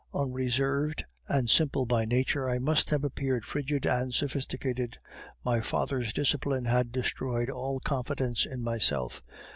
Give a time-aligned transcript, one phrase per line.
[0.15, 4.97] Unreserved and simple by nature, I must have appeared frigid and sophisticated.
[5.45, 9.21] My father's discipline had destroyed all confidence in myself.